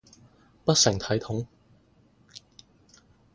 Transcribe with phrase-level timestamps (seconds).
[0.65, 1.45] 不成體統